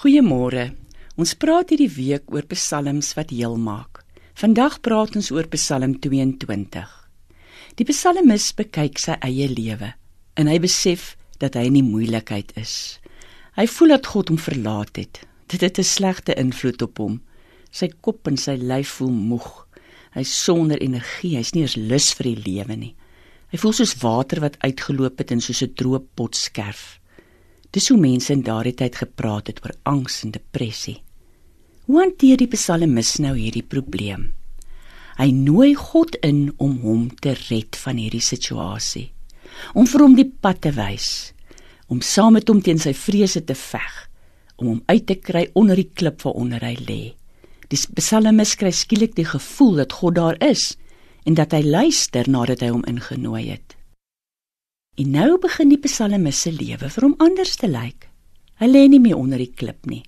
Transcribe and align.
Goeiemôre. 0.00 0.62
Ons 1.20 1.34
praat 1.36 1.74
hierdie 1.74 1.90
week 1.92 2.30
oor 2.32 2.46
psalms 2.48 3.10
wat 3.18 3.34
heel 3.36 3.58
maak. 3.60 3.98
Vandag 4.40 4.78
praat 4.80 5.18
ons 5.18 5.26
oor 5.28 5.44
Psalm 5.52 5.98
22. 6.00 6.86
Die 7.76 7.84
psalmis 7.84 8.46
bekyk 8.56 8.96
sy 8.96 9.18
eie 9.20 9.50
lewe 9.52 9.90
en 10.40 10.48
hy 10.48 10.54
besef 10.64 11.18
dat 11.44 11.58
hy 11.60 11.66
in 11.68 11.76
die 11.76 11.84
moeilikheid 11.84 12.54
is. 12.56 12.96
Hy 13.60 13.66
voel 13.68 13.92
dat 13.92 14.08
God 14.14 14.32
hom 14.32 14.40
verlaat 14.40 14.96
het. 15.02 15.20
Dit 15.52 15.60
het 15.60 15.76
'n 15.76 15.84
slegte 15.84 16.32
invloed 16.32 16.80
op 16.80 16.96
hom. 16.96 17.20
Sy 17.70 17.92
kop 18.00 18.24
en 18.26 18.40
sy 18.40 18.56
lyf 18.56 18.96
voel 18.96 19.12
moeg. 19.12 19.66
Hy's 20.16 20.32
sonder 20.32 20.80
energie, 20.80 21.36
hy's 21.36 21.52
nie 21.52 21.68
eens 21.68 21.76
lus 21.76 22.14
vir 22.14 22.32
die 22.32 22.42
lewe 22.48 22.76
nie. 22.76 22.94
Hy 23.52 23.58
voel 23.58 23.72
soos 23.72 24.00
water 24.00 24.40
wat 24.40 24.56
uitgeloop 24.64 25.18
het 25.18 25.30
en 25.30 25.40
soos 25.40 25.62
'n 25.62 25.74
droë 25.76 26.00
pot 26.16 26.34
skerf. 26.34 26.99
Dis 27.70 27.86
hoe 27.92 27.98
mense 28.02 28.32
in 28.34 28.42
daardie 28.42 28.74
tyd 28.74 28.96
gepraat 28.98 29.46
het 29.46 29.60
oor 29.62 29.76
angs 29.86 30.24
en 30.26 30.32
depressie. 30.34 30.98
Hoe 31.86 32.00
hanteer 32.02 32.40
die 32.40 32.50
psalmis 32.50 33.16
nou 33.22 33.36
hierdie 33.38 33.66
probleem? 33.66 34.32
Hy 35.20 35.28
nooi 35.36 35.74
God 35.78 36.16
in 36.26 36.48
om 36.58 36.80
hom 36.82 37.08
te 37.22 37.36
red 37.46 37.78
van 37.78 38.00
hierdie 38.00 38.24
situasie. 38.24 39.10
Om 39.74 39.86
vir 39.86 40.02
hom 40.02 40.18
die 40.18 40.26
pad 40.26 40.62
te 40.66 40.74
wys, 40.74 41.32
om 41.90 42.02
saam 42.02 42.38
met 42.38 42.50
hom 42.50 42.62
teen 42.62 42.78
sy 42.78 42.94
vrese 42.96 43.42
te 43.46 43.54
veg, 43.58 43.96
om 44.58 44.74
hom 44.74 44.82
uit 44.90 45.06
te 45.06 45.18
kry 45.18 45.46
onder 45.58 45.78
die 45.78 45.90
klip 45.94 46.22
waaronder 46.26 46.64
hy 46.66 46.76
lê. 46.86 47.02
Die 47.70 47.78
psalmis 47.98 48.56
kry 48.58 48.72
skielik 48.74 49.14
die 49.18 49.28
gevoel 49.28 49.82
dat 49.84 49.94
God 50.00 50.18
daar 50.18 50.38
is 50.42 50.72
en 51.28 51.36
dat 51.38 51.54
hy 51.54 51.62
luister 51.62 52.26
nadat 52.26 52.64
hy 52.64 52.72
hom 52.74 52.86
ingenooi 52.90 53.50
het. 53.52 53.76
En 55.00 55.14
nou 55.16 55.38
begin 55.40 55.70
die 55.72 55.80
psalmis 55.80 56.42
se 56.44 56.50
lewe 56.52 56.88
vir 56.92 57.04
hom 57.06 57.14
anders 57.24 57.54
te 57.56 57.68
lyk. 57.70 58.02
Hy 58.60 58.66
lê 58.68 58.82
nie 58.92 59.00
meer 59.00 59.16
onder 59.16 59.40
die 59.40 59.48
klip 59.48 59.86
nie. 59.88 60.02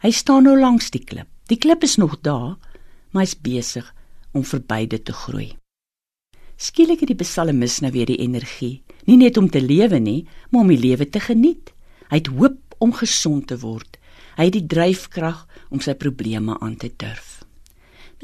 Hy 0.00 0.10
staan 0.16 0.46
nou 0.48 0.54
langs 0.56 0.86
die 0.94 1.02
klip. 1.04 1.28
Die 1.52 1.58
klip 1.60 1.82
is 1.84 1.98
nog 2.00 2.14
daar, 2.24 2.54
maar 3.12 3.26
hy's 3.26 3.34
besig 3.36 3.90
om 4.32 4.46
verby 4.46 4.86
dit 4.88 5.04
te 5.04 5.12
groei. 5.12 5.50
Skielik 6.56 7.02
het 7.04 7.10
die 7.12 7.18
psalmis 7.20 7.82
nou 7.84 7.90
weer 7.92 8.08
die 8.08 8.20
energie, 8.24 8.80
nie 9.04 9.18
net 9.20 9.36
om 9.36 9.50
te 9.52 9.60
lewe 9.60 10.00
nie, 10.00 10.22
maar 10.48 10.64
om 10.64 10.72
die 10.72 10.80
lewe 10.80 11.04
te 11.04 11.20
geniet. 11.20 11.74
Hy 12.08 12.22
het 12.22 12.30
hoop 12.32 12.78
om 12.80 12.96
gesond 12.96 13.50
te 13.50 13.58
word. 13.60 13.98
Hy 14.38 14.46
het 14.48 14.56
die 14.56 14.68
dryfkrag 14.72 15.42
om 15.68 15.84
sy 15.84 15.92
probleme 16.00 16.56
aan 16.64 16.78
te 16.80 16.88
durf. 16.88 17.42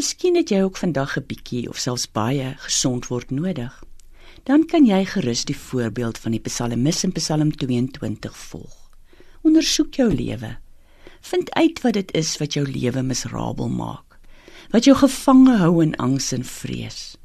Miskien 0.01 0.41
het 0.41 0.49
jy 0.49 0.63
ook 0.65 0.81
vandag 0.81 1.19
'n 1.19 1.29
bietjie 1.29 1.69
of 1.69 1.77
selfs 1.77 2.09
baie 2.09 2.55
gesond 2.65 3.13
word 3.13 3.29
nodig 3.31 3.77
dan 4.45 4.67
kan 4.67 4.87
jy 4.87 5.05
gerus 5.09 5.45
die 5.49 5.57
voorbeeld 5.57 6.19
van 6.19 6.35
die 6.37 6.43
Psalmis 6.43 7.05
in 7.05 7.13
Psalm 7.17 7.53
22 7.57 8.37
volg. 8.37 8.77
Ondersoek 9.47 9.95
jou 9.95 10.09
lewe. 10.15 10.57
Vind 11.21 11.53
uit 11.55 11.81
wat 11.83 11.95
dit 11.97 12.13
is 12.15 12.37
wat 12.39 12.55
jou 12.55 12.67
lewe 12.67 13.03
miserabel 13.03 13.69
maak. 13.69 14.19
Wat 14.71 14.85
jou 14.85 14.97
gevange 14.99 15.57
hou 15.63 15.83
in 15.83 15.95
angs 16.03 16.33
en 16.33 16.45
vrees. 16.45 17.17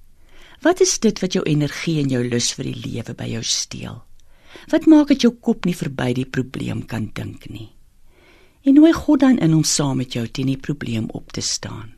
Wat 0.61 0.81
is 0.81 0.99
dit 0.99 1.19
wat 1.19 1.33
jou 1.33 1.43
energie 1.49 1.97
en 2.01 2.09
jou 2.09 2.21
lus 2.23 2.51
vir 2.53 2.69
die 2.69 2.79
lewe 2.85 3.15
by 3.17 3.27
jou 3.33 3.43
steel? 3.43 4.01
Wat 4.69 4.85
maak 4.85 5.09
dat 5.09 5.25
jou 5.25 5.33
kop 5.33 5.65
nie 5.65 5.75
verby 5.75 6.11
die 6.13 6.27
probleem 6.27 6.85
kan 6.85 7.09
dink 7.17 7.49
nie? 7.49 7.71
En 8.61 8.77
nooi 8.77 8.93
God 8.93 9.23
dan 9.23 9.39
in 9.41 9.55
om 9.57 9.65
saam 9.65 9.97
met 9.97 10.13
jou 10.13 10.27
teen 10.27 10.51
die 10.51 10.59
probleem 10.61 11.09
op 11.17 11.33
te 11.33 11.41
staan. 11.41 11.95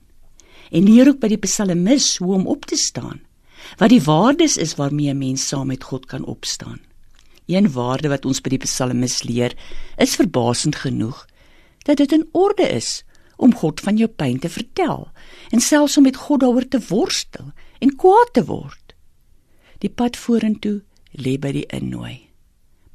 En 0.71 0.87
leer 0.87 1.11
ook 1.11 1.19
by 1.19 1.27
die 1.33 1.41
Psalmis 1.43 2.17
hoe 2.23 2.33
om 2.39 2.47
op 2.47 2.65
te 2.65 2.79
staan 2.79 3.19
wat 3.77 3.89
die 3.89 4.01
waardes 4.03 4.57
is 4.57 4.75
waarmee 4.75 5.13
'n 5.13 5.17
mens 5.17 5.47
saam 5.47 5.67
met 5.67 5.83
God 5.83 6.05
kan 6.05 6.25
opstaan. 6.25 6.81
Een 7.45 7.71
waarde 7.71 8.07
wat 8.07 8.25
ons 8.25 8.41
by 8.41 8.49
die 8.49 8.63
psalmis 8.65 9.23
leer, 9.23 9.55
is 9.97 10.15
verbasend 10.15 10.75
genoeg 10.75 11.25
dat 11.83 11.97
dit 11.97 12.11
in 12.11 12.27
orde 12.31 12.67
is 12.69 13.03
om 13.37 13.55
God 13.55 13.79
van 13.79 13.97
jou 13.97 14.07
pyn 14.07 14.39
te 14.39 14.49
vertel 14.49 15.11
en 15.49 15.59
selfs 15.59 15.97
om 15.97 16.03
met 16.03 16.15
God 16.15 16.39
daaroor 16.39 16.67
te 16.67 16.79
worstel 16.89 17.51
en 17.79 17.95
kwaad 17.95 18.33
te 18.33 18.45
word. 18.45 18.95
Die 19.79 19.89
pad 19.89 20.17
vorentoe 20.17 20.81
lê 21.11 21.37
by 21.39 21.51
die 21.51 21.65
innooi, 21.67 22.29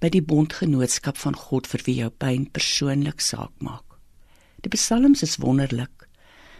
by 0.01 0.09
die 0.09 0.23
bondgenootskap 0.23 1.17
van 1.17 1.37
God 1.37 1.67
vir 1.67 1.85
wie 1.85 1.95
jou 1.95 2.11
pyn 2.11 2.49
persoonlik 2.51 3.21
saak 3.21 3.53
maak. 3.59 3.85
Die 4.65 4.71
psalms 4.71 5.23
is 5.23 5.37
wonderlik. 5.37 6.09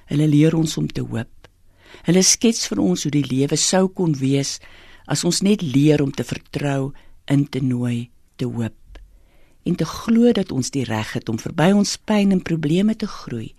Hulle 0.07 0.29
leer 0.29 0.55
ons 0.57 0.77
om 0.77 0.87
te 0.89 1.03
hoop 1.03 1.38
Hulle 2.07 2.23
skets 2.23 2.69
vir 2.69 2.81
ons 2.81 3.03
hoe 3.03 3.13
die 3.13 3.27
lewe 3.27 3.57
sou 3.57 3.89
kon 3.89 4.15
wees 4.19 4.59
as 5.07 5.25
ons 5.25 5.43
net 5.43 5.63
leer 5.63 6.03
om 6.03 6.13
te 6.13 6.25
vertrou, 6.25 6.93
in 7.29 7.47
te 7.49 7.61
nooi, 7.61 8.11
te 8.37 8.45
hoop 8.49 8.75
en 9.69 9.77
te 9.77 9.85
glo 9.85 10.33
dat 10.33 10.53
ons 10.55 10.71
die 10.73 10.85
reg 10.89 11.11
het 11.13 11.29
om 11.29 11.37
verby 11.41 11.67
ons 11.77 11.99
pyn 12.09 12.33
en 12.33 12.41
probleme 12.41 12.95
te 12.97 13.07
groei 13.07 13.51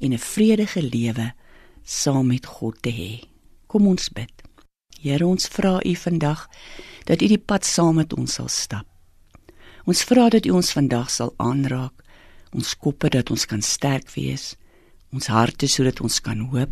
en 0.00 0.12
'n 0.12 0.18
vredige 0.18 0.82
lewe 0.82 1.32
saam 1.84 2.26
met 2.26 2.46
God 2.46 2.82
te 2.82 2.90
hê. 2.90 3.24
Kom 3.66 3.86
ons 3.86 4.08
bid. 4.08 4.32
Here, 5.00 5.26
ons 5.26 5.48
vra 5.48 5.80
U 5.84 5.94
vandag 5.94 6.48
dat 7.04 7.22
U 7.22 7.26
die 7.26 7.38
pad 7.38 7.64
saam 7.64 7.94
met 7.94 8.12
ons 8.12 8.32
sal 8.32 8.48
stap. 8.48 8.86
Ons 9.84 10.04
vra 10.04 10.28
dat 10.28 10.46
U 10.46 10.50
ons 10.50 10.72
vandag 10.72 11.10
sal 11.10 11.34
aanraak, 11.36 12.02
ons 12.52 12.76
koppe 12.76 13.08
dat 13.08 13.30
ons 13.30 13.46
kan 13.46 13.62
sterk 13.62 14.10
wees, 14.14 14.56
ons 15.12 15.26
harte 15.26 15.66
sodat 15.66 16.00
ons 16.00 16.20
kan 16.20 16.38
hoop 16.38 16.70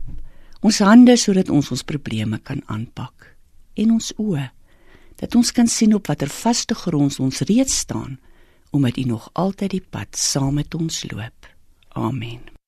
ons 0.61 0.79
hande 0.85 1.17
sodat 1.17 1.51
ons 1.51 1.71
ons 1.71 1.85
probleme 1.85 2.39
kan 2.39 2.63
aanpak 2.67 3.35
en 3.81 3.95
ons 3.97 4.13
oë 4.19 4.49
dat 5.21 5.35
ons 5.37 5.53
kan 5.53 5.69
sien 5.69 5.95
op 5.95 6.09
watter 6.09 6.33
vaste 6.33 6.75
grond 6.75 7.21
ons 7.21 7.43
reeds 7.49 7.83
staan 7.85 8.19
omdat 8.71 8.97
U 8.97 9.05
nog 9.05 9.31
altyd 9.33 9.71
die 9.71 9.87
pad 9.91 10.17
saam 10.17 10.55
met 10.55 10.75
ons 10.75 11.03
loop. 11.11 11.47
Amen. 11.89 12.60